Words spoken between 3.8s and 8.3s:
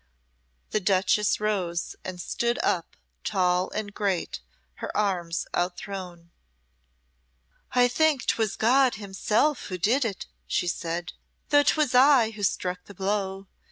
great, her arms out thrown. "I think